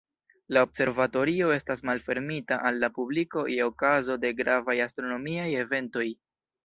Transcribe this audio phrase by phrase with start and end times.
[0.55, 6.09] La observatorio estas malfermita al la publiko je okazo de gravaj astronomiaj eventoj.